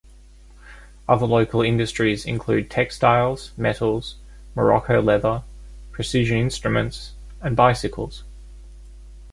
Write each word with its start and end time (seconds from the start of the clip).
Other 1.07 1.27
local 1.27 1.61
industries 1.61 2.25
include 2.25 2.71
textiles, 2.71 3.51
metals, 3.55 4.15
morocco 4.55 4.99
leather, 4.99 5.43
precision 5.91 6.37
instruments, 6.37 7.11
and 7.39 7.55
bicycles. 7.55 8.23